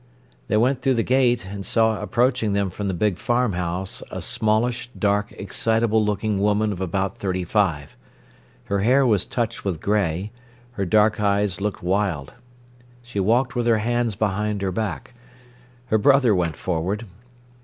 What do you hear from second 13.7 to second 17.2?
hands behind her back. Her brother went forward.